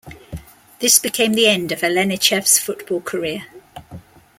[0.79, 3.45] This became the end of Alenichev's football career.